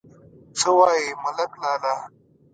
_څه 0.59 0.69
وايې، 0.77 1.07
ملک 1.21 1.51
لالا! 1.61 1.93